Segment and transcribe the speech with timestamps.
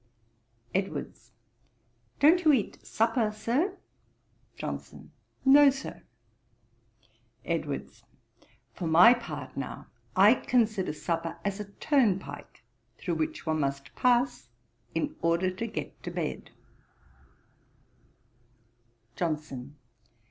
[0.73, 1.31] EDWARDS.
[2.19, 3.77] 'Don't you eat supper, Sir?'
[4.57, 5.11] JOHNSON.
[5.45, 6.01] 'No, Sir.'
[7.45, 8.01] EDWARDS.
[8.73, 9.85] 'For my part, now,
[10.15, 12.63] I consider supper as a turnpike
[12.97, 14.49] through which one must pass,
[14.95, 16.49] in order to get to bed.'
[19.15, 19.75] JOHNSON.